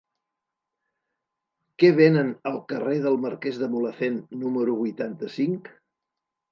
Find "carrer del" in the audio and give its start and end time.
2.73-3.21